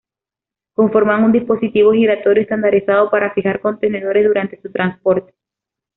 [0.73, 5.35] Conforman un dispositivo giratorio estandarizado para fijar contenedores durante su transporte.